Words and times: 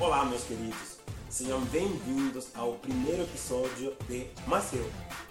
Olá, 0.00 0.24
meus 0.24 0.44
queridos. 0.44 0.98
Sejam 1.28 1.60
bem-vindos 1.66 2.48
ao 2.54 2.74
primeiro 2.74 3.22
episódio 3.22 3.96
de 4.08 4.26
Maceu, 4.46 4.84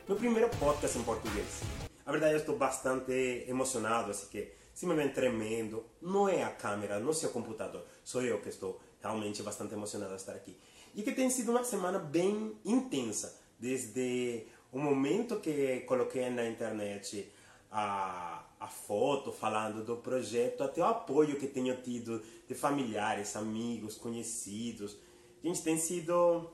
meu 0.08 0.18
primeiro 0.18 0.50
podcast 0.58 0.98
em 0.98 1.04
português. 1.04 1.62
A 2.06 2.12
verdade, 2.12 2.36
eu 2.36 2.40
estou 2.40 2.58
bastante 2.58 3.46
emocionado, 3.48 4.12
assim 4.12 4.28
que 4.28 4.54
vem 4.96 5.10
tremendo, 5.10 5.84
não 6.02 6.30
é 6.30 6.44
a 6.44 6.52
câmera, 6.52 7.00
não 7.00 7.12
é 7.12 7.26
o 7.26 7.30
computador, 7.30 7.84
sou 8.04 8.22
eu 8.22 8.40
que 8.40 8.50
estou 8.50 8.80
realmente 9.02 9.42
bastante 9.44 9.74
emocionado 9.74 10.14
a 10.14 10.18
estar 10.18 10.34
aqui. 10.34 10.58
E 10.96 11.04
que 11.04 11.12
tem 11.12 11.30
sido 11.30 11.52
uma 11.52 11.64
semana 11.64 12.00
bem 12.00 12.56
intensa, 12.64 13.38
desde 13.60 14.46
o 14.72 14.80
momento 14.80 15.40
que 15.40 15.82
coloquei 15.82 16.30
na 16.30 16.48
internet 16.48 17.32
a, 17.78 18.44
a 18.60 18.68
foto 18.68 19.32
falando 19.32 19.86
do 19.86 19.98
projeto, 19.98 20.64
até 20.64 20.82
o 20.82 20.86
apoio 20.86 21.38
que 21.38 21.46
tenho 21.46 21.80
tido 21.84 22.24
de 22.48 22.56
familiares, 22.56 23.36
amigos, 23.36 23.96
conhecidos. 23.96 24.98
Gente, 25.44 25.62
tem 25.62 25.78
sido 25.78 26.50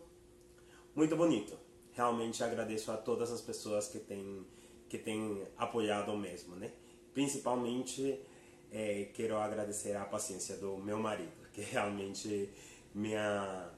muito 0.93 1.15
bonito. 1.15 1.57
Realmente 1.93 2.43
agradeço 2.43 2.91
a 2.91 2.97
todas 2.97 3.31
as 3.31 3.39
pessoas 3.39 3.87
que 3.87 3.99
têm, 3.99 4.45
que 4.89 4.97
têm 4.97 5.47
apoiado 5.57 6.13
mesmo, 6.17 6.57
né? 6.57 6.73
Principalmente 7.13 8.19
é, 8.69 9.07
quero 9.13 9.37
agradecer 9.37 9.95
a 9.95 10.03
paciência 10.03 10.57
do 10.57 10.75
meu 10.75 10.99
marido, 10.99 11.31
que 11.53 11.61
realmente 11.71 12.49
minha 12.93 13.71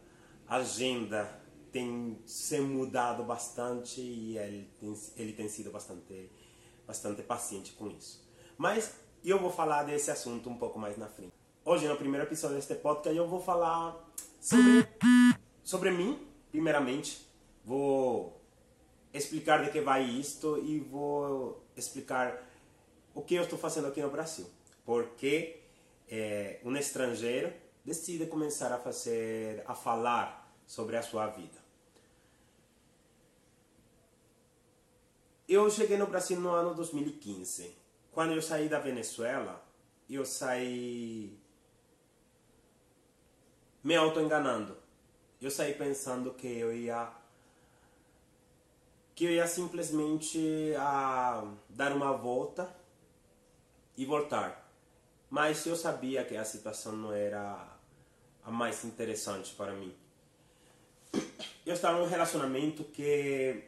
agenda 0.48 1.44
tem 1.72 2.17
se 2.25 2.59
mudado 2.59 3.23
bastante 3.23 4.02
e 4.02 4.36
ele 4.36 4.67
tem, 4.80 4.98
ele 5.17 5.34
tem 5.34 5.48
sido 5.48 5.70
bastante, 5.70 6.31
bastante 6.85 7.21
paciente 7.21 7.73
com 7.73 7.88
isso. 7.88 8.23
Mas 8.57 8.95
eu 9.23 9.39
vou 9.39 9.52
falar 9.52 9.84
desse 9.84 10.12
assunto 10.12 10.49
um 10.49 10.57
pouco 10.57 10.80
mais 10.80 10.98
na 10.98 11.08
frente. 11.08 11.34
Hoje, 11.63 11.88
no 11.88 11.98
primeiro 11.98 12.25
episódio 12.25 12.58
deste 12.58 12.75
podcast, 12.75 13.17
eu 13.17 13.27
vou 13.27 13.41
falar 13.41 13.97
sobre, 14.39 14.88
sobre 15.63 15.91
mim, 15.91 16.19
primeiramente. 16.52 17.25
Vou 17.63 18.39
explicar 19.11 19.63
de 19.63 19.72
que 19.72 19.81
vai 19.81 20.03
isto 20.03 20.59
e 20.59 20.80
vou 20.80 21.66
explicar 21.75 22.39
o 23.16 23.22
que 23.22 23.36
eu 23.36 23.44
estou 23.44 23.58
fazendo 23.58 23.88
aqui 23.88 24.02
no 24.02 24.11
Brasil. 24.11 24.45
Porque 24.86 25.59
é, 26.08 26.59
um 26.63 26.75
estrangeiro 26.78 27.52
decide 27.83 28.28
começar 28.28 28.72
a 28.72 28.78
fazer, 28.78 29.63
a 29.66 29.73
falar 29.73 30.56
sobre 30.67 30.97
a 30.97 31.02
sua 31.02 31.28
vida. 31.28 31.64
Eu 35.47 35.69
cheguei 35.69 35.95
no 35.95 36.07
Brasil 36.07 36.39
no 36.39 36.49
ano 36.49 36.73
2015. 36.73 37.75
Quando 38.11 38.33
eu 38.33 38.41
saí 38.41 38.67
da 38.67 38.79
Venezuela, 38.79 39.63
eu 40.09 40.25
saí 40.25 41.38
me 43.83 43.95
auto-enganando. 43.95 44.75
Eu 45.39 45.51
saí 45.51 45.75
pensando 45.75 46.33
que 46.33 46.47
eu 46.47 46.75
ia 46.75 47.13
que 49.13 49.25
eu 49.25 49.31
ia 49.31 49.47
simplesmente 49.47 50.73
a 50.77 51.39
ah, 51.39 51.53
dar 51.69 51.93
uma 51.93 52.11
volta 52.11 52.75
e 53.95 54.03
voltar. 54.03 54.69
Mas 55.29 55.66
eu 55.66 55.75
sabia 55.75 56.25
que 56.25 56.35
a 56.35 56.43
situação 56.43 56.93
não 56.93 57.13
era 57.13 57.77
a 58.43 58.51
mais 58.51 58.83
interessante 58.83 59.53
para 59.53 59.73
mim. 59.73 59.95
Eu 61.66 61.73
estava 61.73 61.99
num 61.99 62.07
relacionamento 62.07 62.83
que 62.83 63.63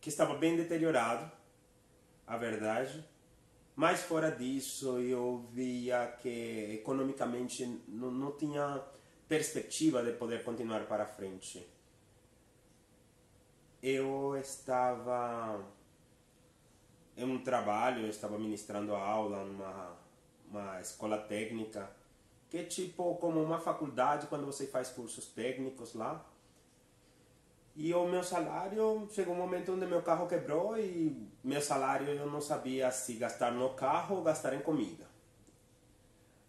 que 0.00 0.08
estava 0.08 0.34
bem 0.34 0.56
deteriorado, 0.56 1.30
a 2.26 2.36
verdade. 2.36 3.04
Mas 3.76 4.02
fora 4.02 4.30
disso, 4.30 4.98
eu 4.98 5.46
via 5.52 6.06
que 6.20 6.74
economicamente 6.80 7.64
não, 7.88 8.10
não 8.10 8.32
tinha 8.32 8.82
perspectiva 9.28 10.02
de 10.02 10.12
poder 10.12 10.42
continuar 10.42 10.86
para 10.86 11.06
frente. 11.06 11.66
Eu 13.82 14.36
estava 14.36 15.64
em 17.16 17.24
um 17.24 17.42
trabalho, 17.42 18.02
eu 18.02 18.10
estava 18.10 18.38
ministrando 18.38 18.94
aula 18.94 19.44
numa 19.44 20.00
uma 20.50 20.80
escola 20.80 21.16
técnica, 21.16 21.88
que 22.48 22.58
é 22.58 22.64
tipo 22.64 23.14
como 23.16 23.40
uma 23.40 23.60
faculdade 23.60 24.26
quando 24.26 24.44
você 24.44 24.66
faz 24.66 24.90
cursos 24.90 25.26
técnicos 25.26 25.94
lá. 25.94 26.24
E 27.76 27.94
o 27.94 28.06
meu 28.06 28.22
salário, 28.22 29.08
chegou 29.12 29.34
um 29.34 29.38
momento 29.38 29.72
onde 29.72 29.86
meu 29.86 30.02
carro 30.02 30.26
quebrou 30.26 30.78
e 30.78 31.28
meu 31.42 31.62
salário 31.62 32.08
eu 32.08 32.26
não 32.26 32.40
sabia 32.40 32.90
se 32.90 33.14
gastar 33.14 33.52
no 33.52 33.70
carro 33.70 34.16
ou 34.16 34.22
gastar 34.22 34.54
em 34.54 34.60
comida. 34.60 35.06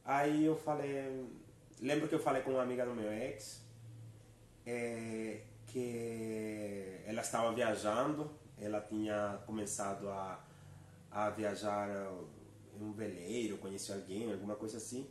Aí 0.03 0.45
eu 0.45 0.55
falei, 0.55 1.25
lembro 1.79 2.07
que 2.07 2.15
eu 2.15 2.19
falei 2.19 2.41
com 2.41 2.51
uma 2.51 2.63
amiga 2.63 2.85
do 2.85 2.93
meu 2.93 3.11
ex, 3.11 3.61
é, 4.65 5.41
que 5.67 7.01
ela 7.05 7.21
estava 7.21 7.53
viajando, 7.53 8.29
ela 8.59 8.81
tinha 8.81 9.39
começado 9.45 10.09
a, 10.09 10.43
a 11.11 11.29
viajar 11.29 11.87
em 12.79 12.83
um 12.83 12.91
veleiro, 12.91 13.57
conheci 13.57 13.91
alguém, 13.91 14.31
alguma 14.31 14.55
coisa 14.55 14.77
assim, 14.77 15.07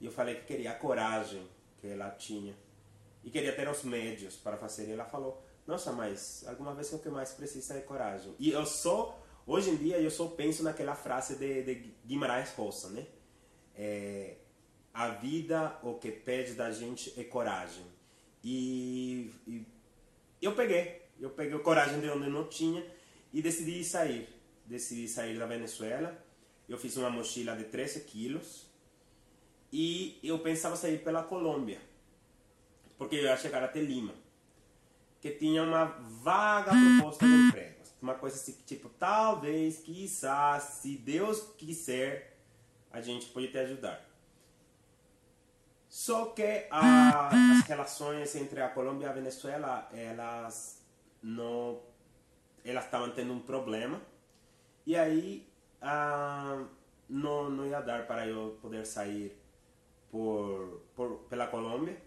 e 0.00 0.06
eu 0.06 0.10
falei 0.10 0.36
que 0.36 0.46
queria 0.46 0.72
a 0.72 0.74
coragem 0.74 1.46
que 1.78 1.86
ela 1.86 2.10
tinha 2.10 2.54
e 3.22 3.30
queria 3.30 3.54
ter 3.54 3.68
os 3.68 3.84
médios 3.84 4.36
para 4.36 4.56
fazer. 4.56 4.88
E 4.88 4.92
ela 4.92 5.04
falou: 5.04 5.42
Nossa, 5.70 5.92
mas 5.92 6.44
alguma 6.48 6.74
vez 6.74 6.92
o 6.92 6.98
que 6.98 7.08
mais 7.08 7.30
precisa 7.30 7.74
é 7.74 7.80
coragem. 7.80 8.34
E 8.40 8.50
eu 8.50 8.66
sou, 8.66 9.16
hoje 9.46 9.70
em 9.70 9.76
dia, 9.76 10.00
eu 10.00 10.10
só 10.10 10.26
penso 10.26 10.64
naquela 10.64 10.96
frase 10.96 11.36
de, 11.36 11.62
de 11.62 11.94
Guimarães 12.04 12.52
Rosa, 12.54 12.88
né? 12.88 13.06
É, 13.76 14.34
a 14.92 15.10
vida, 15.10 15.78
o 15.84 15.94
que 15.94 16.10
pede 16.10 16.54
da 16.54 16.72
gente 16.72 17.14
é 17.16 17.22
coragem. 17.22 17.84
E, 18.42 19.30
e 19.46 19.64
eu 20.42 20.56
peguei, 20.56 21.02
eu 21.20 21.30
peguei 21.30 21.56
coragem 21.60 22.00
de 22.00 22.10
onde 22.10 22.26
eu 22.26 22.32
não 22.32 22.48
tinha 22.48 22.84
e 23.32 23.40
decidi 23.40 23.84
sair. 23.84 24.28
Decidi 24.66 25.06
sair 25.06 25.38
da 25.38 25.46
Venezuela. 25.46 26.20
Eu 26.68 26.78
fiz 26.78 26.96
uma 26.96 27.10
mochila 27.10 27.54
de 27.54 27.64
13 27.64 28.00
quilos 28.00 28.66
e 29.72 30.18
eu 30.20 30.40
pensava 30.40 30.74
sair 30.74 30.98
pela 30.98 31.22
Colômbia 31.22 31.80
porque 33.00 33.16
eu 33.16 33.22
ia 33.22 33.36
chegar 33.38 33.62
até 33.64 33.80
Lima, 33.80 34.12
que 35.20 35.30
tinha 35.30 35.62
uma 35.62 35.84
vaga 35.84 36.72
proposta 36.72 37.26
de 37.26 37.32
emprego. 37.32 37.80
Uma 38.00 38.14
coisa 38.14 38.36
assim, 38.36 38.56
tipo, 38.64 38.88
talvez, 38.88 39.78
quizás, 39.78 40.62
se 40.62 40.96
Deus 40.96 41.52
quiser, 41.58 42.38
a 42.90 43.00
gente 43.00 43.26
pode 43.26 43.48
te 43.48 43.58
ajudar. 43.58 44.08
Só 45.86 46.26
que 46.26 46.66
a, 46.70 47.28
as 47.28 47.66
relações 47.66 48.34
entre 48.36 48.62
a 48.62 48.68
Colômbia 48.68 49.06
e 49.06 49.08
a 49.08 49.12
Venezuela, 49.12 49.88
elas 49.92 50.82
não, 51.22 51.80
elas 52.64 52.84
estavam 52.84 53.10
tendo 53.10 53.34
um 53.34 53.40
problema. 53.40 54.00
E 54.86 54.96
aí 54.96 55.46
ah, 55.82 56.64
não, 57.08 57.50
não 57.50 57.66
ia 57.66 57.80
dar 57.80 58.06
para 58.06 58.26
eu 58.26 58.58
poder 58.62 58.86
sair 58.86 59.36
por, 60.10 60.80
por 60.94 61.18
pela 61.28 61.48
Colômbia 61.48 62.00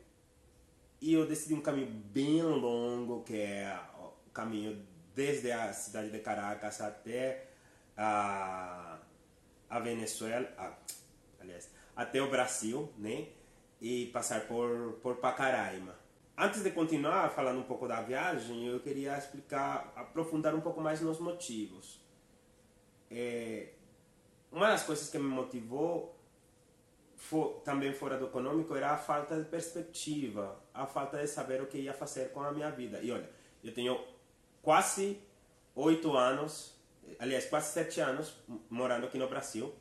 e 1.03 1.15
eu 1.15 1.27
decidi 1.27 1.53
um 1.53 1.59
caminho 1.59 1.87
bem 1.87 2.41
longo, 2.41 3.25
que 3.25 3.35
é 3.35 3.77
o 3.99 4.31
caminho 4.31 4.81
desde 5.13 5.51
a 5.51 5.73
cidade 5.73 6.09
de 6.09 6.19
Caracas 6.19 6.79
até 6.79 7.49
a, 7.97 8.99
a 9.69 9.79
Venezuela, 9.79 10.47
a, 10.57 10.71
aliás, 11.41 11.69
até 11.93 12.21
o 12.21 12.29
Brasil, 12.29 12.89
né? 12.97 13.27
E 13.81 14.05
passar 14.13 14.47
por, 14.47 14.93
por 15.03 15.17
Pacaraima. 15.17 15.93
Antes 16.37 16.63
de 16.63 16.71
continuar 16.71 17.29
falando 17.31 17.59
um 17.59 17.63
pouco 17.63 17.85
da 17.85 18.01
viagem, 18.01 18.65
eu 18.65 18.79
queria 18.79 19.17
explicar, 19.17 19.91
aprofundar 19.97 20.55
um 20.55 20.61
pouco 20.61 20.79
mais 20.79 21.01
nos 21.01 21.19
motivos. 21.19 21.99
É, 23.11 23.73
uma 24.49 24.69
das 24.69 24.83
coisas 24.83 25.09
que 25.09 25.17
me 25.17 25.27
motivou 25.27 26.12
for, 27.23 27.61
também 27.61 27.93
fora 27.93 28.17
do 28.17 28.25
econômico 28.25 28.75
era 28.75 28.91
a 28.91 28.97
falta 28.97 29.41
de 29.41 29.49
perspectiva, 29.49 30.61
a 30.73 30.85
falta 30.85 31.17
de 31.17 31.27
saber 31.27 31.61
o 31.61 31.67
que 31.67 31.77
ia 31.77 31.93
fazer 31.93 32.33
com 32.33 32.41
a 32.41 32.51
minha 32.51 32.69
vida. 32.69 32.99
E 33.01 33.11
olha, 33.11 33.29
eu 33.63 33.73
tenho 33.73 33.97
quase 34.61 35.19
oito 35.73 36.17
anos, 36.17 36.77
aliás, 37.17 37.45
quase 37.45 37.71
sete 37.71 38.01
anos 38.01 38.35
morando 38.69 39.05
aqui 39.05 39.17
no 39.17 39.29
Brasil. 39.29 39.73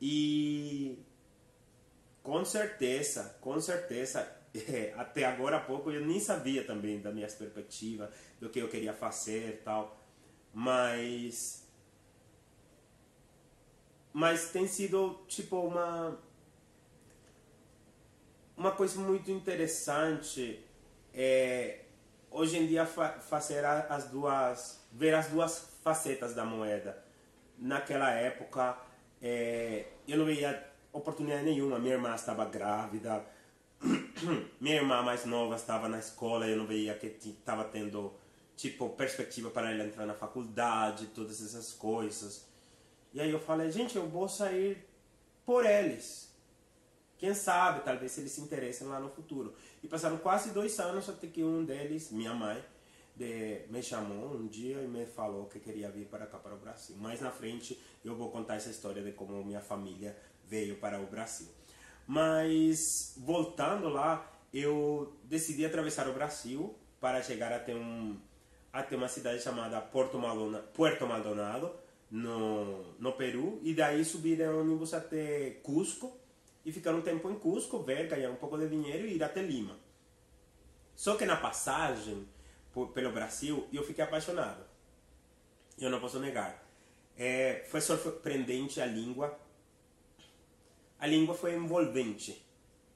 E 0.00 1.04
com 2.22 2.44
certeza, 2.44 3.36
com 3.40 3.60
certeza, 3.60 4.20
até 4.96 5.24
agora 5.24 5.56
há 5.56 5.60
pouco 5.60 5.90
eu 5.90 6.06
nem 6.06 6.20
sabia 6.20 6.64
também 6.64 7.00
da 7.00 7.10
minha 7.10 7.26
perspectiva, 7.26 8.12
do 8.40 8.48
que 8.48 8.60
eu 8.60 8.68
queria 8.68 8.92
fazer 8.92 9.60
tal. 9.64 10.00
Mas 10.54 11.66
mas 14.12 14.50
tem 14.50 14.68
sido 14.68 15.24
tipo 15.26 15.56
uma 15.60 16.27
uma 18.58 18.72
coisa 18.72 19.00
muito 19.00 19.30
interessante 19.30 20.62
é 21.14 21.84
hoje 22.30 22.58
em 22.58 22.66
dia 22.66 22.84
fa 22.84 23.12
fazer 23.12 23.64
as 23.64 24.08
duas 24.08 24.80
ver 24.92 25.14
as 25.14 25.28
duas 25.28 25.70
facetas 25.82 26.34
da 26.34 26.44
moeda 26.44 27.02
naquela 27.56 28.10
época 28.10 28.76
é, 29.20 29.86
eu 30.06 30.18
não 30.18 30.26
via 30.26 30.64
oportunidade 30.92 31.44
nenhuma. 31.44 31.78
Minha 31.78 31.94
irmã 31.94 32.14
estava 32.14 32.44
grávida, 32.44 33.24
minha 34.60 34.76
irmã 34.76 35.02
mais 35.02 35.24
nova 35.24 35.56
estava 35.56 35.88
na 35.88 35.98
escola, 35.98 36.46
eu 36.46 36.56
não 36.56 36.66
via 36.66 36.94
que 36.94 37.06
estava 37.06 37.64
tendo 37.64 38.12
tipo 38.56 38.88
perspectiva 38.90 39.50
para 39.50 39.70
ela 39.70 39.84
entrar 39.84 40.06
na 40.06 40.14
faculdade, 40.14 41.06
todas 41.08 41.42
essas 41.42 41.72
coisas. 41.72 42.46
E 43.12 43.20
aí 43.20 43.30
eu 43.30 43.40
falei, 43.40 43.70
gente, 43.70 43.96
eu 43.96 44.06
vou 44.06 44.28
sair 44.28 44.84
por 45.44 45.64
eles. 45.64 46.27
Quem 47.18 47.34
sabe, 47.34 47.80
talvez 47.80 48.16
eles 48.16 48.30
se 48.30 48.40
interessem 48.40 48.86
lá 48.86 49.00
no 49.00 49.10
futuro. 49.10 49.52
E 49.82 49.88
passaram 49.88 50.18
quase 50.18 50.50
dois 50.50 50.78
anos 50.78 51.08
até 51.08 51.26
que 51.26 51.42
um 51.42 51.64
deles, 51.64 52.12
minha 52.12 52.32
mãe, 52.32 52.64
de, 53.16 53.62
me 53.68 53.82
chamou 53.82 54.36
um 54.36 54.46
dia 54.46 54.80
e 54.80 54.86
me 54.86 55.04
falou 55.04 55.46
que 55.46 55.58
queria 55.58 55.90
vir 55.90 56.06
para 56.06 56.26
cá, 56.26 56.38
para 56.38 56.54
o 56.54 56.58
Brasil. 56.58 56.96
Mais 56.96 57.20
na 57.20 57.32
frente 57.32 57.76
eu 58.04 58.14
vou 58.14 58.30
contar 58.30 58.54
essa 58.54 58.70
história 58.70 59.02
de 59.02 59.10
como 59.12 59.44
minha 59.44 59.60
família 59.60 60.16
veio 60.46 60.76
para 60.76 61.00
o 61.00 61.06
Brasil. 61.06 61.48
Mas 62.06 63.14
voltando 63.18 63.88
lá, 63.88 64.30
eu 64.54 65.12
decidi 65.24 65.66
atravessar 65.66 66.08
o 66.08 66.14
Brasil 66.14 66.74
para 67.00 67.20
chegar 67.20 67.52
até, 67.52 67.74
um, 67.74 68.16
até 68.72 68.96
uma 68.96 69.08
cidade 69.08 69.42
chamada 69.42 69.80
Porto 69.80 70.18
Maldonado, 70.18 70.68
Puerto 70.68 71.06
Maldonado, 71.06 71.72
no, 72.10 72.94
no 72.94 73.12
Peru, 73.12 73.60
e 73.62 73.74
daí 73.74 74.04
subir 74.04 74.40
em 74.40 74.48
ônibus 74.48 74.94
até 74.94 75.50
Cusco 75.62 76.16
e 76.64 76.72
ficar 76.72 76.94
um 76.94 77.02
tempo 77.02 77.30
em 77.30 77.38
Cusco, 77.38 77.82
ver, 77.82 78.08
ganhar 78.08 78.30
um 78.30 78.36
pouco 78.36 78.58
de 78.58 78.68
dinheiro 78.68 79.06
e 79.06 79.16
ir 79.16 79.22
até 79.22 79.40
Lima. 79.40 79.76
Só 80.94 81.16
que 81.16 81.24
na 81.24 81.36
passagem 81.36 82.28
por, 82.72 82.88
pelo 82.88 83.12
Brasil, 83.12 83.66
eu 83.72 83.84
fiquei 83.84 84.04
apaixonado. 84.04 84.64
Eu 85.78 85.90
não 85.90 86.00
posso 86.00 86.18
negar. 86.18 86.64
É, 87.16 87.64
foi 87.68 87.80
surpreendente 87.80 88.80
a 88.80 88.86
língua. 88.86 89.38
A 90.98 91.06
língua 91.06 91.34
foi 91.34 91.54
envolvente. 91.54 92.44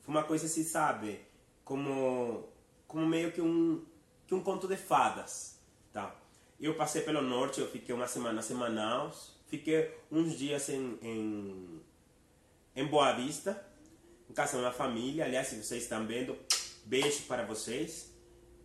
Foi 0.03 0.15
uma 0.15 0.25
coisa, 0.25 0.49
se 0.49 0.65
sabe, 0.65 1.21
como, 1.65 2.49
como 2.89 3.07
meio 3.07 3.31
que 3.31 3.41
um, 3.41 3.85
que 4.27 4.35
um 4.35 4.43
conto 4.43 4.67
de 4.67 4.77
fadas. 4.77 5.59
Tá? 5.93 6.15
Eu 6.61 6.75
passei 6.75 7.03
pelo 7.03 7.23
norte, 7.23 7.61
eu 7.61 7.71
fiquei 7.71 7.95
uma 7.95 8.09
semana 8.09 8.41
em 8.49 8.55
Manaus, 8.55 9.37
fiquei 9.47 9.93
uns 10.11 10.37
dias 10.37 10.69
em, 10.69 10.99
em, 11.03 11.81
em 12.75 12.87
Boa 12.87 13.13
Vista, 13.13 13.65
em 14.29 14.33
casa 14.33 14.55
da 14.55 14.59
minha 14.61 14.73
família. 14.73 15.25
Aliás, 15.25 15.49
se 15.49 15.63
vocês 15.63 15.83
estão 15.83 16.07
vendo, 16.07 16.37
beijo 16.85 17.25
para 17.25 17.45
vocês. 17.45 18.13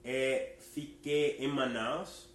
É, 0.04 0.56
fiquei 0.74 1.38
em 1.38 1.48
Manaus, 1.48 2.30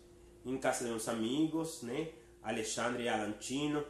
em 0.45 0.59
casa 0.59 0.85
de 0.85 0.91
uns 0.91 1.09
amigos, 1.09 1.83
né? 1.83 2.13
Alexandre 2.43 3.05
e 3.05 3.09
Alantino. 3.09 3.85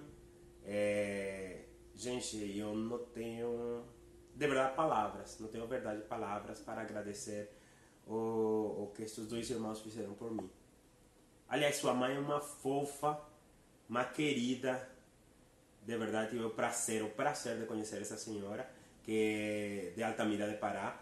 É, 0.64 1.64
gente, 1.94 2.56
eu 2.56 2.74
não 2.74 2.98
tenho 2.98 3.84
de 4.34 4.46
verdade 4.46 4.74
palavras, 4.74 5.38
não 5.40 5.48
tenho 5.48 5.66
verdade 5.66 6.02
palavras 6.02 6.60
para 6.60 6.80
agradecer 6.80 7.50
o, 8.06 8.84
o 8.84 8.92
que 8.94 9.02
esses 9.02 9.26
dois 9.26 9.48
irmãos 9.50 9.80
fizeram 9.80 10.14
por 10.14 10.30
mim. 10.30 10.48
Aliás, 11.48 11.76
sua 11.76 11.92
mãe 11.92 12.16
é 12.16 12.18
uma 12.18 12.40
fofa, 12.40 13.20
uma 13.88 14.04
querida. 14.04 14.88
De 15.84 15.96
verdade, 15.96 16.30
tive 16.30 16.44
o 16.44 16.50
prazer, 16.50 17.02
o 17.02 17.10
prazer 17.10 17.58
de 17.58 17.66
conhecer 17.66 18.00
essa 18.00 18.16
senhora, 18.16 18.68
que 19.02 19.12
é 19.12 19.92
de 19.94 20.02
Altamira 20.02 20.48
de 20.48 20.56
Pará. 20.56 21.00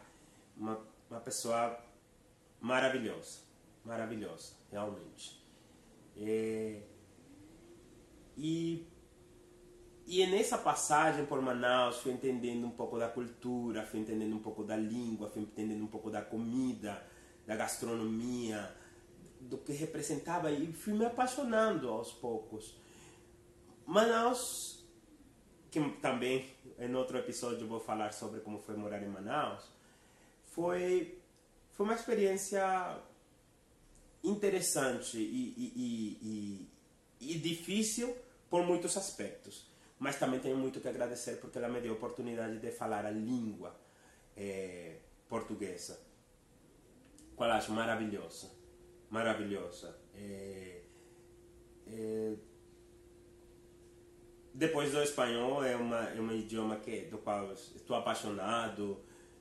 Uma, 0.57 0.81
pessoa 1.25 1.79
maravilhosa, 2.61 3.41
maravilhosa, 3.85 4.55
realmente. 4.71 5.43
É, 6.17 6.83
e, 8.37 8.87
e 10.07 10.27
nessa 10.27 10.57
passagem 10.57 11.27
por 11.27 11.41
Manaus, 11.43 11.99
fui 11.99 12.13
entendendo 12.13 12.67
um 12.67 12.71
pouco 12.71 12.99
da 12.99 13.09
cultura, 13.09 13.85
fui 13.85 14.01
entendendo 14.01 14.35
um 14.35 14.39
pouco 14.39 14.65
da 14.65 14.77
língua, 14.77 15.31
fui 15.31 15.43
entendendo 15.43 15.83
um 15.83 15.89
pouco 15.89 16.11
da 16.11 16.23
comida, 16.23 17.03
da 17.47 17.57
gastronomia, 17.57 18.75
do 19.41 19.59
que 19.59 19.73
representava 19.73 20.51
e 20.51 20.73
fui 20.73 20.93
me 20.93 21.05
apaixonando 21.05 21.89
aos 21.89 22.13
poucos. 22.13 22.77
Manaus, 23.91 24.85
que 25.69 25.81
também 26.01 26.49
em 26.79 26.95
outro 26.95 27.19
episódio 27.19 27.67
vou 27.67 27.81
falar 27.81 28.13
sobre 28.13 28.39
como 28.39 28.61
foi 28.61 28.77
morar 28.77 29.03
em 29.03 29.09
Manaus, 29.09 29.69
foi 30.45 31.19
foi 31.73 31.87
uma 31.87 31.95
experiência 31.95 32.63
interessante 34.23 35.19
e, 35.19 35.55
e, 35.57 36.69
e, 37.21 37.35
e, 37.35 37.39
difícil 37.39 38.17
por 38.49 38.65
muitos 38.65 38.97
aspectos. 38.97 39.67
Mas 39.99 40.17
também 40.17 40.39
tenho 40.39 40.57
muito 40.57 40.81
que 40.81 40.87
agradecer 40.87 41.41
porque 41.41 41.59
ela 41.59 41.69
me 41.69 41.81
deu 41.81 41.93
a 41.93 41.97
oportunidade 41.97 42.59
de 42.59 42.71
falar 42.71 43.05
a 43.05 43.11
língua 43.11 43.75
é, 44.37 44.99
portuguesa. 45.29 45.99
Qual 47.35 47.51
acho 47.51 47.73
maravilhosa. 47.73 48.51
Maravilhosa. 49.11 49.99
É, 50.15 50.83
é, 51.89 52.35
depois 54.53 54.93
do 54.93 55.03
espanhol 55.03 55.65
é, 55.65 55.77
uma, 55.77 56.09
é 56.11 56.21
um 56.21 56.33
idioma 56.33 56.77
que, 56.77 57.03
do 57.03 57.19
qual 57.19 57.53
estou 57.53 57.97
apaixonado 57.97 58.99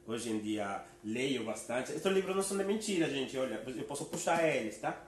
Hoje 0.09 0.31
em 0.31 0.39
dia 0.39 0.83
leio 1.03 1.43
bastante. 1.43 1.91
Estes 1.91 2.11
livros 2.11 2.35
não 2.35 2.41
são 2.41 2.57
de 2.57 2.63
mentira, 2.63 3.07
gente. 3.07 3.37
Olha, 3.37 3.63
eu 3.67 3.83
posso 3.83 4.05
puxar 4.05 4.43
eles, 4.43 4.79
tá? 4.79 5.05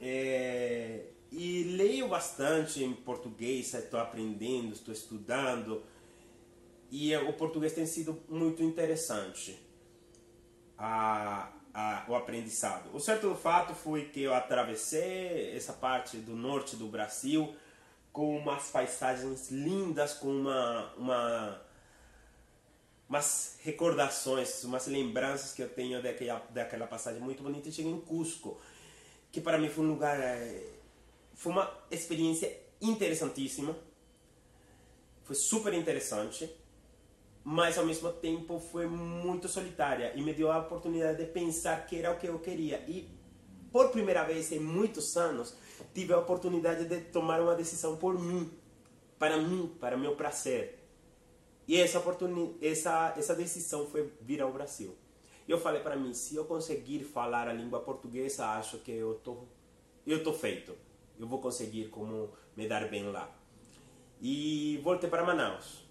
É, 0.00 1.04
e 1.30 1.62
leio 1.76 2.08
bastante 2.08 2.82
em 2.82 2.92
português, 2.92 3.72
estou 3.72 4.00
aprendendo, 4.00 4.72
estou 4.72 4.92
estudando. 4.92 5.84
E 6.90 7.14
o 7.14 7.32
português 7.34 7.72
tem 7.72 7.86
sido 7.86 8.20
muito 8.28 8.60
interessante 8.60 9.56
a, 10.76 11.52
a, 11.72 12.06
o 12.08 12.16
aprendizado. 12.16 12.92
O 12.92 12.98
certo 12.98 13.32
fato 13.36 13.72
foi 13.72 14.06
que 14.06 14.20
eu 14.20 14.34
atravessei 14.34 15.56
essa 15.56 15.72
parte 15.72 16.16
do 16.16 16.34
norte 16.34 16.74
do 16.74 16.88
Brasil 16.88 17.54
com 18.14 18.38
umas 18.38 18.70
paisagens 18.70 19.50
lindas, 19.50 20.14
com 20.14 20.28
uma, 20.28 20.94
uma 20.96 21.60
umas 23.08 23.58
recordações, 23.62 24.62
umas 24.62 24.86
lembranças 24.86 25.52
que 25.52 25.60
eu 25.60 25.68
tenho 25.68 26.00
daquela, 26.00 26.38
daquela 26.50 26.86
passagem 26.86 27.20
muito 27.20 27.42
bonita. 27.42 27.72
Cheguei 27.72 27.90
em 27.90 28.00
Cusco, 28.00 28.56
que 29.32 29.40
para 29.40 29.58
mim 29.58 29.68
foi 29.68 29.84
um 29.84 29.88
lugar. 29.88 30.16
Eh, 30.20 30.64
foi 31.34 31.50
uma 31.50 31.68
experiência 31.90 32.56
interessantíssima. 32.80 33.76
Foi 35.24 35.34
super 35.34 35.74
interessante, 35.74 36.48
mas 37.42 37.76
ao 37.76 37.84
mesmo 37.84 38.12
tempo 38.12 38.60
foi 38.60 38.86
muito 38.86 39.48
solitária 39.48 40.12
e 40.14 40.22
me 40.22 40.32
deu 40.32 40.52
a 40.52 40.60
oportunidade 40.60 41.18
de 41.18 41.32
pensar 41.32 41.84
que 41.84 41.96
era 41.96 42.12
o 42.12 42.16
que 42.16 42.28
eu 42.28 42.38
queria. 42.38 42.84
E 42.86 43.10
por 43.72 43.90
primeira 43.90 44.22
vez 44.22 44.52
em 44.52 44.60
muitos 44.60 45.16
anos, 45.16 45.56
tive 45.92 46.12
a 46.12 46.18
oportunidade 46.18 46.86
de 46.86 47.00
tomar 47.00 47.40
uma 47.40 47.54
decisão 47.54 47.96
por 47.96 48.18
mim, 48.18 48.50
para 49.18 49.36
mim, 49.36 49.74
para 49.80 49.96
meu 49.96 50.14
prazer 50.14 50.84
e 51.66 51.80
essa, 51.80 51.98
oportunidade, 51.98 52.66
essa, 52.66 53.14
essa 53.16 53.34
decisão 53.34 53.86
foi 53.86 54.12
vir 54.20 54.42
ao 54.42 54.52
Brasil. 54.52 54.94
Eu 55.48 55.58
falei 55.58 55.82
para 55.82 55.96
mim, 55.96 56.12
se 56.12 56.36
eu 56.36 56.44
conseguir 56.44 57.04
falar 57.04 57.48
a 57.48 57.52
língua 57.52 57.80
portuguesa, 57.80 58.46
acho 58.48 58.78
que 58.78 58.92
eu 58.92 59.14
tô, 59.22 59.44
eu 60.06 60.22
tô 60.22 60.32
feito. 60.32 60.74
Eu 61.18 61.26
vou 61.26 61.40
conseguir 61.40 61.88
como 61.88 62.30
me 62.56 62.66
dar 62.66 62.88
bem 62.88 63.10
lá. 63.10 63.30
E 64.20 64.80
voltei 64.82 65.08
para 65.08 65.24
Manaus. 65.24 65.84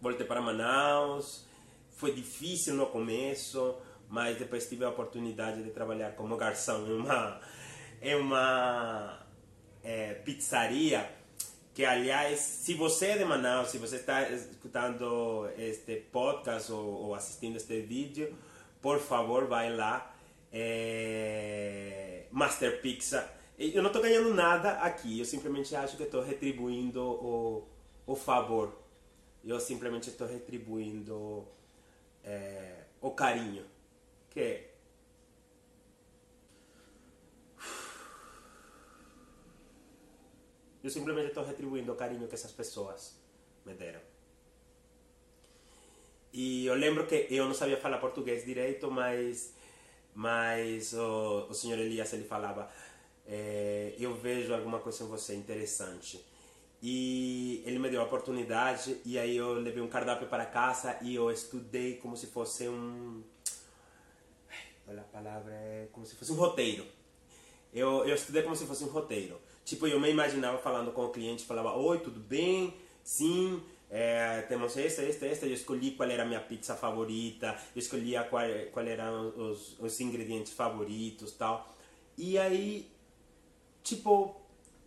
Voltei 0.00 0.26
para 0.26 0.40
Manaus. 0.40 1.46
Foi 1.90 2.12
difícil 2.12 2.74
no 2.74 2.86
começo, 2.86 3.76
mas 4.08 4.38
depois 4.38 4.68
tive 4.68 4.84
a 4.84 4.90
oportunidade 4.90 5.62
de 5.62 5.70
trabalhar 5.70 6.14
como 6.14 6.36
garçom 6.36 6.86
em 6.86 6.92
uma, 6.92 7.40
em 8.04 8.14
uma 8.14 9.26
é, 9.82 10.14
pizzaria 10.14 11.10
que 11.74 11.84
aliás, 11.84 12.38
se 12.38 12.74
você 12.74 13.06
é 13.06 13.18
de 13.18 13.24
Manaus, 13.24 13.70
se 13.70 13.78
você 13.78 13.96
está 13.96 14.30
escutando 14.30 15.50
este 15.58 15.96
podcast 15.96 16.70
ou, 16.70 17.06
ou 17.06 17.14
assistindo 17.16 17.56
este 17.56 17.80
vídeo, 17.80 18.32
por 18.80 19.00
favor, 19.00 19.48
vai 19.48 19.74
lá, 19.74 20.14
é, 20.52 22.26
Master 22.30 22.80
Pizza. 22.80 23.28
Eu 23.58 23.82
não 23.82 23.88
estou 23.88 24.00
ganhando 24.00 24.32
nada 24.32 24.74
aqui, 24.82 25.18
eu 25.18 25.24
simplesmente 25.24 25.74
acho 25.74 25.96
que 25.96 26.04
estou 26.04 26.22
retribuindo 26.22 27.02
o, 27.02 27.68
o 28.06 28.14
favor. 28.14 28.72
Eu 29.44 29.58
simplesmente 29.58 30.10
estou 30.10 30.28
retribuindo 30.28 31.44
é, 32.22 32.84
o 33.00 33.10
carinho. 33.10 33.64
Que 34.30 34.73
Eu 40.84 40.90
simplesmente 40.90 41.28
estou 41.28 41.42
retribuindo 41.42 41.90
o 41.90 41.96
carinho 41.96 42.28
que 42.28 42.34
essas 42.34 42.52
pessoas 42.52 43.16
me 43.64 43.72
deram. 43.72 44.00
E 46.30 46.66
eu 46.66 46.74
lembro 46.74 47.06
que 47.06 47.26
eu 47.30 47.46
não 47.46 47.54
sabia 47.54 47.78
falar 47.78 47.96
português 47.96 48.44
direito, 48.44 48.90
mas, 48.90 49.54
mas 50.14 50.92
o, 50.92 51.46
o 51.48 51.54
senhor 51.54 51.78
Elias 51.78 52.12
ele 52.12 52.24
falava: 52.24 52.70
é, 53.26 53.94
Eu 53.98 54.14
vejo 54.14 54.52
alguma 54.52 54.78
coisa 54.78 55.04
em 55.04 55.06
você 55.06 55.34
interessante. 55.34 56.22
E 56.82 57.62
ele 57.64 57.78
me 57.78 57.88
deu 57.88 58.02
a 58.02 58.04
oportunidade 58.04 59.00
e 59.06 59.18
aí 59.18 59.34
eu 59.38 59.54
levei 59.54 59.82
um 59.82 59.88
cardápio 59.88 60.28
para 60.28 60.44
casa 60.44 60.98
e 61.00 61.14
eu 61.14 61.30
estudei 61.30 61.96
como 61.96 62.14
se 62.14 62.26
fosse 62.26 62.68
um... 62.68 63.22
Olha 64.86 65.00
a 65.00 65.04
palavra, 65.04 65.54
é 65.54 65.88
como 65.90 66.04
se 66.04 66.14
fosse 66.14 66.30
um 66.32 66.34
roteiro. 66.34 66.84
Eu, 67.72 68.04
eu 68.04 68.14
estudei 68.14 68.42
como 68.42 68.54
se 68.54 68.66
fosse 68.66 68.84
um 68.84 68.88
roteiro. 68.88 69.40
Tipo, 69.64 69.86
eu 69.86 69.98
me 69.98 70.10
imaginava 70.10 70.58
falando 70.58 70.92
com 70.92 71.06
o 71.06 71.10
cliente, 71.10 71.44
falava, 71.44 71.72
oi, 71.76 71.98
tudo 72.00 72.20
bem? 72.20 72.74
Sim, 73.02 73.62
é, 73.90 74.42
temos 74.42 74.76
esta, 74.76 75.02
esta, 75.02 75.26
esta. 75.26 75.46
Eu 75.46 75.54
escolhi 75.54 75.92
qual 75.92 76.10
era 76.10 76.22
a 76.22 76.26
minha 76.26 76.40
pizza 76.40 76.74
favorita, 76.74 77.56
eu 77.74 77.78
escolhi 77.78 78.14
qual, 78.28 78.44
qual 78.72 78.86
eram 78.86 79.28
os, 79.36 79.78
os 79.80 80.00
ingredientes 80.00 80.52
favoritos 80.52 81.32
tal. 81.32 81.72
E 82.16 82.38
aí, 82.38 82.90
tipo, 83.82 84.40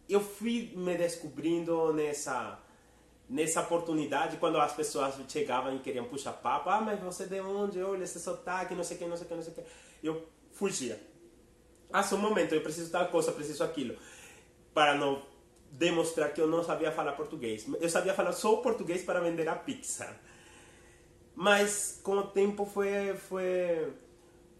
eu 0.07 0.21
fui 0.21 0.73
me 0.75 0.95
descobrindo 0.95 1.93
nessa 1.93 2.59
nessa 3.29 3.59
oportunidade 3.59 4.37
quando 4.37 4.57
as 4.57 4.71
pessoas 4.71 5.15
chegavam 5.27 5.75
e 5.75 5.79
queriam 5.79 6.05
puxar 6.05 6.31
papo 6.31 6.69
ah 6.69 6.79
mas 6.79 6.97
você 6.97 7.25
de 7.25 7.41
onde 7.41 7.83
olha 7.83 8.05
esse 8.05 8.21
sotaque 8.21 8.73
não 8.73 8.85
sei 8.85 8.97
que 8.97 9.05
não 9.05 9.17
sei 9.17 9.27
que 9.27 9.35
não 9.35 9.43
sei 9.43 9.53
que 9.53 9.63
eu 10.01 10.25
fugia 10.53 10.97
ah 11.91 12.01
só 12.01 12.15
um 12.15 12.19
momento 12.19 12.55
eu 12.55 12.61
preciso 12.61 12.89
tal 12.89 13.09
coisa 13.09 13.33
preciso 13.33 13.65
aquilo 13.65 13.97
para 14.77 14.93
não 14.93 15.23
demonstrar 15.71 16.31
que 16.33 16.39
eu 16.39 16.47
não 16.47 16.63
sabia 16.63 16.91
falar 16.91 17.13
português 17.13 17.65
eu 17.81 17.89
sabia 17.89 18.13
falar 18.13 18.31
só 18.31 18.57
português 18.57 19.01
para 19.01 19.19
vender 19.19 19.47
a 19.49 19.55
pizza 19.55 20.07
mas 21.35 21.99
com 22.03 22.17
o 22.17 22.27
tempo 22.27 22.63
foi 22.63 23.15
foi 23.15 23.91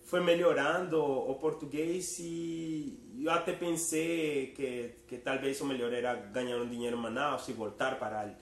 foi 0.07 0.21
melhorando 0.21 0.99
o 0.99 1.35
português 1.35 2.17
e 2.17 2.97
eu 3.23 3.29
até 3.29 3.53
pensei 3.53 4.53
que, 4.55 4.95
que 5.07 5.17
talvez 5.17 5.61
o 5.61 5.65
melhor 5.65 5.93
era 5.93 6.15
ganhar 6.15 6.57
um 6.57 6.67
dinheiro 6.67 6.97
em 6.97 7.01
Manaus 7.01 7.47
e 7.49 7.53
voltar 7.53 7.99
para, 7.99 8.33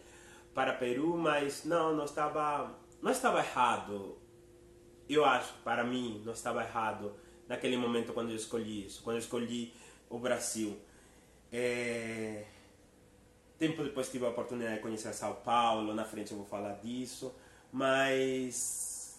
para 0.53 0.73
Peru, 0.73 1.17
mas 1.17 1.65
não, 1.65 1.95
não 1.95 2.05
estava, 2.05 2.71
não 3.01 3.11
estava 3.11 3.39
errado. 3.39 4.15
Eu 5.09 5.25
acho, 5.25 5.55
para 5.63 5.83
mim, 5.83 6.21
não 6.23 6.33
estava 6.33 6.61
errado 6.61 7.15
naquele 7.47 7.77
momento 7.77 8.13
quando 8.13 8.29
eu 8.29 8.35
escolhi 8.35 8.85
isso, 8.85 9.01
quando 9.01 9.15
eu 9.15 9.21
escolhi 9.21 9.73
o 10.07 10.19
Brasil. 10.19 10.79
É... 11.57 12.43
Tempo 13.57 13.81
depois 13.81 14.09
tive 14.09 14.25
a 14.25 14.29
oportunidade 14.29 14.75
de 14.75 14.81
conhecer 14.81 15.13
São 15.13 15.33
Paulo, 15.35 15.93
na 15.93 16.03
frente 16.03 16.31
eu 16.31 16.37
vou 16.37 16.45
falar 16.45 16.73
disso, 16.73 17.33
mas 17.71 19.17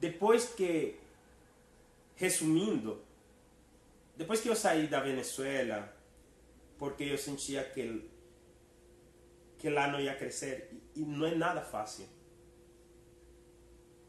depois 0.00 0.48
que, 0.48 0.98
resumindo, 2.16 3.00
depois 4.16 4.40
que 4.40 4.48
eu 4.48 4.56
saí 4.56 4.88
da 4.88 4.98
Venezuela, 4.98 5.94
porque 6.76 7.04
eu 7.04 7.16
sentia 7.16 7.62
que, 7.62 8.10
que 9.56 9.70
lá 9.70 9.86
não 9.86 10.00
ia 10.00 10.16
crescer, 10.16 10.68
e 10.96 11.02
não 11.02 11.26
é 11.26 11.34
nada 11.36 11.60
fácil. 11.60 12.06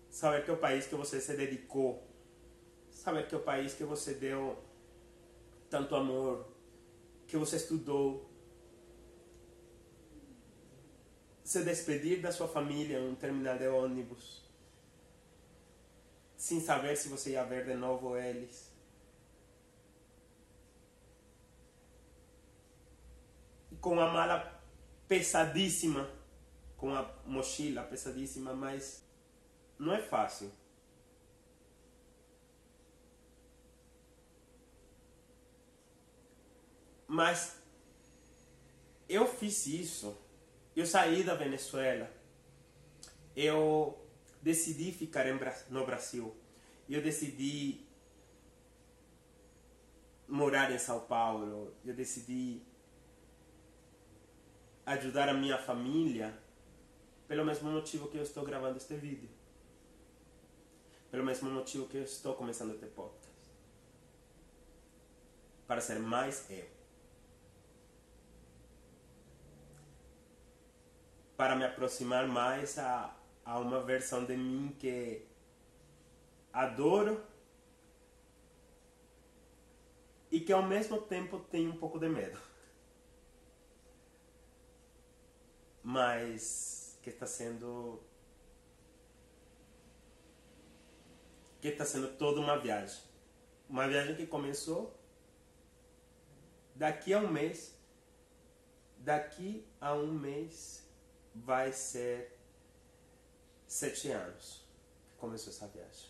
Saber 0.10 0.44
que 0.44 0.50
é 0.50 0.54
o 0.54 0.58
país 0.58 0.88
que 0.88 0.96
você 0.96 1.22
se 1.22 1.38
dedicou, 1.38 2.04
saber 2.90 3.28
que 3.28 3.36
é 3.36 3.38
o 3.38 3.42
país 3.42 3.76
que 3.76 3.84
você 3.84 4.16
deu 4.16 4.58
tanto 5.72 5.96
amor, 5.96 6.46
que 7.26 7.38
você 7.38 7.56
estudou, 7.56 8.30
se 11.44 11.64
despedir 11.64 12.22
da 12.22 12.32
sua 12.32 12.48
família 12.48 13.00
em 13.00 13.10
um 13.10 13.16
terminal 13.16 13.58
de 13.58 13.68
ônibus, 13.68 14.44
sem 16.36 16.60
saber 16.60 16.96
se 16.98 17.08
você 17.08 17.32
ia 17.32 17.44
ver 17.46 17.66
de 17.66 17.74
novo 17.74 18.18
eles 18.18 18.70
com 23.80 24.00
a 24.00 24.12
mala 24.12 24.62
pesadíssima, 25.08 26.08
com 26.78 26.94
a 26.94 27.12
mochila 27.26 27.84
pesadíssima, 27.84 28.54
mas 28.54 29.04
não 29.80 29.94
é 29.94 30.02
fácil. 30.02 30.52
Mas 37.12 37.58
eu 39.10 39.28
fiz 39.28 39.68
isso. 39.68 40.18
Eu 40.74 40.86
saí 40.86 41.26
da 41.26 41.36
Venezuela. 41.36 42.10
Eu 43.36 44.00
decidi 44.42 44.94
ficar 44.94 45.26
no 45.70 45.86
Brasil. 45.86 46.34
Eu 46.88 47.02
decidi 47.02 47.86
morar 50.26 50.72
em 50.72 50.80
São 50.80 51.02
Paulo. 51.02 51.76
Eu 51.84 51.94
decidi 51.94 52.62
ajudar 54.86 55.28
a 55.28 55.34
minha 55.34 55.58
família 55.58 56.34
pelo 57.28 57.44
mesmo 57.44 57.70
motivo 57.70 58.08
que 58.08 58.18
eu 58.18 58.24
estou 58.24 58.46
gravando 58.46 58.78
este 58.78 58.96
vídeo. 58.96 59.30
Pelo 61.12 61.26
mesmo 61.26 61.52
motivo 61.52 61.90
que 61.90 61.98
eu 61.98 62.04
estou 62.04 62.36
começando 62.36 62.72
a 62.72 62.78
ter 62.78 62.88
podcast. 62.88 63.38
Para 65.68 65.82
ser 65.82 66.00
mais 66.00 66.50
eu. 66.50 66.81
Para 71.42 71.56
me 71.56 71.66
aproximar 71.66 72.28
mais 72.28 72.78
a, 72.78 73.12
a 73.44 73.58
uma 73.58 73.82
versão 73.82 74.24
de 74.26 74.38
mim 74.38 74.76
que 74.78 75.26
adoro 76.54 77.20
e 80.30 80.40
que 80.40 80.54
ao 80.54 80.62
mesmo 80.62 81.02
tempo 81.02 81.40
tem 81.40 81.68
um 81.68 81.76
pouco 81.76 81.98
de 81.98 82.08
medo. 82.08 82.40
mas 85.84 86.98
que 87.02 87.10
está 87.10 87.26
sendo 87.26 88.00
que 91.60 91.70
está 91.70 91.86
sendo 91.86 92.16
toda 92.18 92.40
uma 92.40 92.60
viagem. 92.60 93.02
Uma 93.68 93.88
viagem 93.88 94.16
que 94.16 94.28
começou 94.28 94.96
daqui 96.76 97.14
a 97.14 97.20
um 97.20 97.28
mês. 97.28 97.76
Daqui 99.00 99.66
a 99.80 99.96
um 99.96 100.14
mês 100.14 100.91
vai 101.34 101.72
ser 101.72 102.38
sete 103.68 104.10
anos 104.12 104.66
que 105.10 105.16
começou 105.16 105.52
essa 105.52 105.68
viagem. 105.68 106.10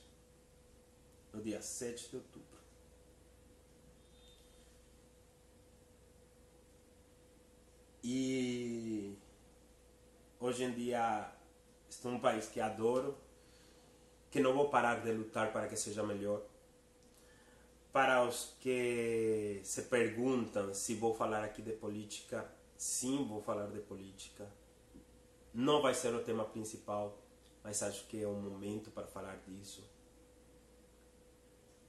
No 1.32 1.42
dia 1.42 1.62
7 1.62 2.10
de 2.10 2.16
outubro. 2.18 2.60
E 8.04 9.16
hoje 10.40 10.64
em 10.64 10.74
dia 10.74 11.32
estou 11.88 12.12
num 12.12 12.20
país 12.20 12.48
que 12.48 12.60
adoro, 12.60 13.16
que 14.32 14.40
não 14.40 14.54
vou 14.54 14.70
parar 14.70 15.02
de 15.02 15.12
lutar 15.12 15.54
para 15.54 15.68
que 15.68 15.78
seja 15.78 16.02
melhor. 16.04 16.42
Para 17.94 18.24
os 18.24 18.56
que 18.60 19.62
se 19.64 19.84
perguntam 19.84 20.74
se 20.74 20.96
vou 20.96 21.14
falar 21.14 21.44
aqui 21.44 21.62
de 21.62 21.74
política, 21.74 22.50
sim, 22.76 23.26
vou 23.28 23.42
falar 23.42 23.68
de 23.68 23.80
política. 23.82 24.48
Não 25.54 25.82
vai 25.82 25.94
ser 25.94 26.14
o 26.16 26.24
tema 26.24 26.46
principal, 26.46 27.18
mas 27.64 27.84
acho 27.84 28.08
que 28.08 28.22
é 28.22 28.28
o 28.28 28.34
momento 28.34 28.90
para 28.90 29.08
falar 29.08 29.38
disso. 29.48 29.84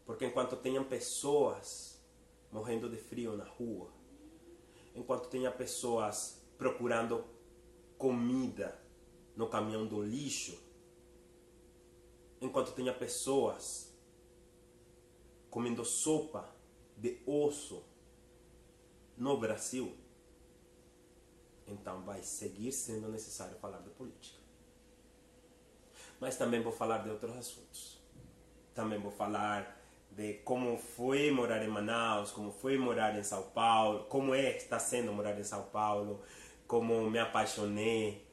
Porque 0.04 0.26
enquanto 0.26 0.56
tenham 0.56 0.84
pessoas 0.84 2.02
morrendo 2.50 2.88
de 2.88 2.96
frio 2.96 3.36
na 3.36 3.44
rua, 3.44 3.90
enquanto 4.94 5.28
tenha 5.28 5.50
pessoas 5.50 6.42
procurando 6.58 7.24
comida 7.96 8.78
no 9.36 9.48
caminhão 9.48 9.86
do 9.86 10.02
lixo, 10.02 10.58
enquanto 12.40 12.72
tenha 12.72 12.92
pessoas 12.92 13.96
comendo 15.48 15.84
sopa 15.84 16.52
de 16.96 17.22
osso 17.24 17.84
no 19.16 19.38
Brasil, 19.38 19.96
então 21.82 22.00
vai 22.02 22.22
seguir 22.22 22.70
sendo 22.70 23.08
necessário 23.08 23.56
falar 23.58 23.78
de 23.78 23.90
política. 23.90 24.38
Mas 26.20 26.36
também 26.36 26.62
vou 26.62 26.72
falar 26.72 26.98
de 26.98 27.10
outros 27.10 27.36
assuntos. 27.36 28.00
Também 28.72 29.00
vou 29.00 29.10
falar 29.10 29.82
de 30.08 30.34
como 30.44 30.78
foi 30.78 31.32
morar 31.32 31.64
em 31.64 31.68
Manaus, 31.68 32.30
como 32.30 32.52
foi 32.52 32.78
morar 32.78 33.18
em 33.18 33.24
São 33.24 33.42
Paulo, 33.50 34.04
como 34.04 34.32
é 34.32 34.56
está 34.56 34.78
sendo 34.78 35.12
morar 35.12 35.38
em 35.38 35.42
São 35.42 35.64
Paulo, 35.64 36.22
como 36.68 37.10
me 37.10 37.18
apaixonei 37.18 38.24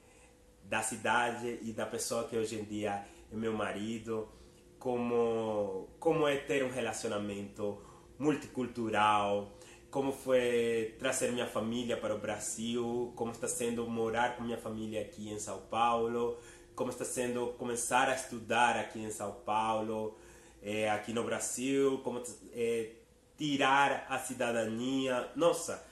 da 0.63 0.83
cidade 0.83 1.57
e 1.63 1.73
da 1.73 1.87
pessoa 1.87 2.27
que 2.27 2.37
hoje 2.37 2.59
em 2.59 2.63
dia 2.63 3.03
é 3.31 3.35
meu 3.35 3.53
marido, 3.53 4.29
como 4.77 5.89
como 5.99 6.27
é 6.27 6.37
ter 6.37 6.63
um 6.63 6.69
relacionamento 6.69 7.81
multicultural, 8.19 9.51
como 9.89 10.11
foi 10.11 10.95
trazer 10.99 11.31
minha 11.31 11.47
família 11.47 11.97
para 11.97 12.13
o 12.13 12.19
Brasil, 12.19 13.11
como 13.15 13.31
está 13.31 13.47
sendo 13.47 13.87
morar 13.87 14.35
com 14.35 14.43
minha 14.43 14.57
família 14.57 15.01
aqui 15.01 15.29
em 15.29 15.39
São 15.39 15.61
Paulo, 15.61 16.37
como 16.75 16.91
está 16.91 17.03
sendo 17.03 17.47
começar 17.57 18.07
a 18.07 18.15
estudar 18.15 18.77
aqui 18.77 18.99
em 18.99 19.11
São 19.11 19.31
Paulo, 19.31 20.17
é, 20.61 20.89
aqui 20.89 21.11
no 21.11 21.23
Brasil, 21.23 21.99
como 22.03 22.21
é, 22.53 22.91
tirar 23.37 24.05
a 24.07 24.19
cidadania. 24.19 25.31
Nossa, 25.35 25.83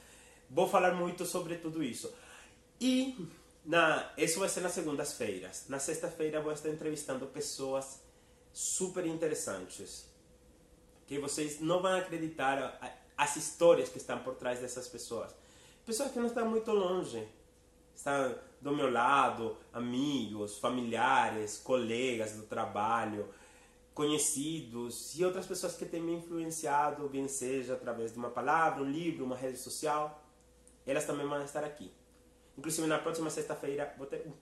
vou 0.49 0.67
falar 0.67 0.93
muito 0.93 1.25
sobre 1.25 1.55
tudo 1.55 1.83
isso. 1.83 2.13
E 2.79 3.27
na, 3.65 4.11
isso 4.17 4.39
vai 4.39 4.47
ser 4.47 4.61
nas 4.61 4.73
segundas-feiras. 4.73 5.65
Na 5.67 5.79
sexta-feira 5.79 6.39
vou 6.39 6.51
estar 6.51 6.69
entrevistando 6.69 7.25
pessoas 7.25 8.01
super 8.53 9.05
interessantes 9.05 10.07
que 11.07 11.17
vocês 11.19 11.59
não 11.61 11.81
vão 11.81 11.95
acreditar 11.95 12.79
as 13.17 13.35
histórias 13.35 13.89
que 13.89 13.97
estão 13.97 14.19
por 14.19 14.35
trás 14.35 14.59
dessas 14.59 14.87
pessoas. 14.87 15.33
Pessoas 15.85 16.11
que 16.11 16.19
não 16.19 16.27
estão 16.27 16.47
muito 16.47 16.71
longe, 16.71 17.27
estão 17.95 18.35
do 18.61 18.75
meu 18.75 18.91
lado, 18.91 19.57
amigos, 19.73 20.57
familiares, 20.59 21.57
colegas 21.57 22.33
do 22.33 22.43
trabalho, 22.43 23.27
conhecidos 23.93 25.17
e 25.17 25.25
outras 25.25 25.47
pessoas 25.47 25.75
que 25.75 25.85
têm 25.85 26.01
me 26.01 26.13
influenciado, 26.13 27.09
bem 27.09 27.27
seja 27.27 27.73
através 27.73 28.11
de 28.11 28.19
uma 28.19 28.29
palavra, 28.29 28.83
um 28.83 28.89
livro, 28.89 29.25
uma 29.25 29.35
rede 29.35 29.57
social, 29.57 30.23
elas 30.85 31.05
também 31.05 31.27
vão 31.27 31.41
estar 31.43 31.63
aqui. 31.63 31.91
Inclusive 32.57 32.87
na 32.87 32.99
próxima 32.99 33.29
sexta-feira 33.29 33.93
vou 33.97 34.05
ter 34.05 34.25
um 34.27 34.33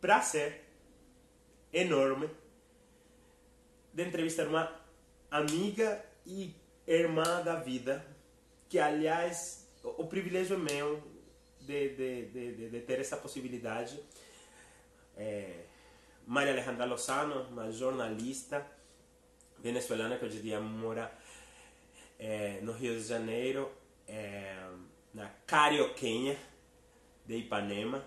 prazer 0.00 0.64
enorme 1.72 2.30
de 3.92 4.04
entrevistar 4.04 4.46
uma 4.46 4.70
amiga 5.30 6.04
e 6.24 6.54
irmã 6.86 7.42
da 7.42 7.56
vida, 7.56 8.04
que 8.68 8.78
aliás 8.78 9.68
o 9.82 10.06
privilégio 10.06 10.56
é 10.56 10.58
meu 10.58 11.02
de, 11.60 11.88
de, 11.90 12.26
de, 12.26 12.70
de 12.70 12.80
ter 12.80 13.00
essa 13.00 13.16
possibilidade. 13.16 14.00
É, 15.16 15.64
Maria 16.26 16.52
Alejandra 16.52 16.84
Lozano, 16.84 17.42
uma 17.48 17.70
jornalista 17.70 18.66
venezuelana 19.58 20.16
que 20.18 20.24
hoje 20.24 20.38
em 20.38 20.42
dia 20.42 20.60
mora 20.60 21.12
é, 22.18 22.60
no 22.62 22.72
Rio 22.72 22.94
de 22.94 23.02
Janeiro, 23.02 23.70
é, 24.06 24.68
na 25.14 25.28
Carioquenha 25.46 26.36
de 27.24 27.36
Ipanema. 27.36 28.04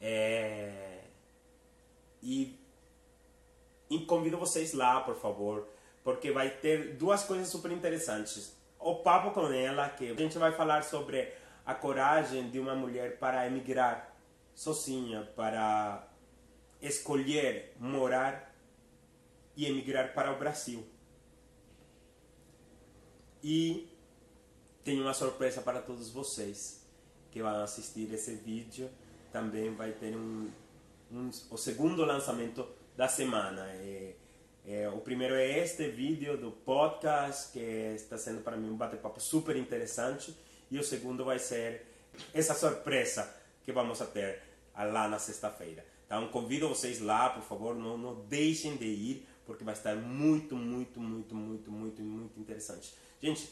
É, 0.00 1.00
e, 2.22 2.58
e 3.90 3.98
convido 4.06 4.38
vocês 4.38 4.72
lá, 4.72 5.00
por 5.00 5.16
favor, 5.16 5.68
porque 6.04 6.30
vai 6.30 6.50
ter 6.50 6.94
duas 6.94 7.24
coisas 7.24 7.48
super 7.48 7.70
interessantes. 7.70 8.56
O 8.78 8.96
papo 8.96 9.30
com 9.30 9.52
ela, 9.52 9.88
que 9.88 10.10
a 10.10 10.14
gente 10.14 10.38
vai 10.38 10.52
falar 10.52 10.82
sobre 10.82 11.32
a 11.64 11.74
coragem 11.74 12.50
de 12.50 12.58
uma 12.58 12.74
mulher 12.74 13.18
para 13.18 13.46
emigrar 13.46 14.14
sozinha, 14.54 15.28
para 15.36 16.08
escolher 16.80 17.74
morar 17.78 18.52
e 19.56 19.66
emigrar 19.66 20.12
para 20.12 20.32
o 20.32 20.38
Brasil. 20.38 20.84
E 23.42 23.88
tenho 24.84 25.02
uma 25.02 25.14
surpresa 25.14 25.62
para 25.62 25.80
todos 25.80 26.10
vocês 26.10 26.84
que 27.30 27.42
vão 27.42 27.62
assistir 27.62 28.12
esse 28.12 28.34
vídeo. 28.34 28.90
Também 29.32 29.74
vai 29.74 29.92
ter 29.92 30.16
um, 30.16 30.50
um 31.10 31.30
o 31.50 31.56
segundo 31.56 32.04
lançamento 32.04 32.66
da 32.96 33.08
semana. 33.08 33.66
É, 33.70 34.14
é, 34.66 34.88
o 34.88 34.98
primeiro 34.98 35.34
é 35.34 35.58
este 35.58 35.88
vídeo 35.88 36.36
do 36.36 36.52
podcast, 36.52 37.52
que 37.52 37.58
está 37.58 38.16
sendo 38.16 38.42
para 38.42 38.56
mim 38.56 38.70
um 38.70 38.76
bate-papo 38.76 39.20
super 39.20 39.56
interessante. 39.56 40.36
E 40.70 40.78
o 40.78 40.84
segundo 40.84 41.24
vai 41.24 41.38
ser 41.38 41.86
essa 42.32 42.54
surpresa 42.54 43.28
que 43.64 43.72
vamos 43.72 43.98
ter 44.12 44.40
lá 44.76 45.08
na 45.08 45.18
sexta-feira. 45.18 45.84
Então 46.06 46.28
convido 46.28 46.68
vocês 46.68 47.00
lá, 47.00 47.30
por 47.30 47.42
favor, 47.42 47.74
não, 47.74 47.98
não 47.98 48.14
deixem 48.26 48.76
de 48.76 48.86
ir, 48.86 49.26
porque 49.44 49.64
vai 49.64 49.74
estar 49.74 49.96
muito, 49.96 50.54
muito, 50.54 51.00
muito, 51.00 51.34
muito, 51.34 51.70
muito, 51.70 52.02
muito 52.02 52.40
interessante. 52.40 52.94
Gente, 53.20 53.48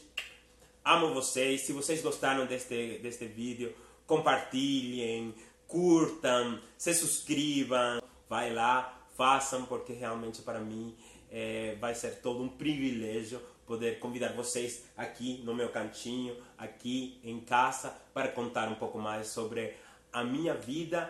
amo 0.83 1.13
vocês. 1.13 1.61
Se 1.61 1.73
vocês 1.73 2.01
gostaram 2.01 2.45
deste, 2.45 2.99
deste 2.99 3.25
vídeo, 3.25 3.75
compartilhem, 4.07 5.35
curtam, 5.67 6.59
se 6.77 6.93
subscrevam, 6.93 8.01
vai 8.29 8.53
lá, 8.53 9.00
façam, 9.15 9.65
porque 9.65 9.93
realmente 9.93 10.41
para 10.41 10.59
mim 10.59 10.95
é, 11.31 11.75
vai 11.79 11.95
ser 11.95 12.21
todo 12.21 12.43
um 12.43 12.49
privilégio 12.49 13.41
poder 13.65 13.99
convidar 13.99 14.33
vocês 14.33 14.83
aqui 14.97 15.41
no 15.45 15.53
meu 15.53 15.69
cantinho, 15.69 16.35
aqui 16.57 17.19
em 17.23 17.39
casa, 17.39 17.95
para 18.13 18.27
contar 18.27 18.67
um 18.67 18.75
pouco 18.75 18.99
mais 18.99 19.27
sobre 19.27 19.75
a 20.11 20.23
minha 20.23 20.53
vida 20.53 21.09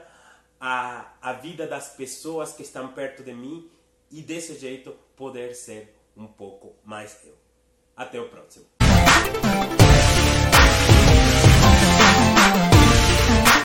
a, 0.61 1.07
a 1.19 1.33
vida 1.33 1.65
das 1.65 1.89
pessoas 1.95 2.53
que 2.53 2.61
estão 2.61 2.89
perto 2.89 3.23
de 3.23 3.33
mim 3.33 3.67
e 4.11 4.21
desse 4.21 4.57
jeito 4.59 4.95
poder 5.15 5.55
ser 5.55 5.97
um 6.15 6.27
pouco 6.27 6.75
mais 6.85 7.17
eu. 7.25 7.35
Até 7.97 8.21
o 8.21 8.29
próximo. 8.29 8.65